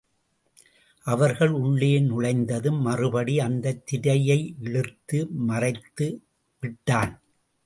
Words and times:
அவர்கள் 1.05 1.49
உள்ளே 1.49 1.99
நுழைந்ததும் 1.99 2.81
மறுபடி 2.81 3.39
அந்தத் 3.39 3.83
திரையையிழுத்து 3.91 5.27
மறைத்து 5.29 6.21
விட்டான். 6.59 7.13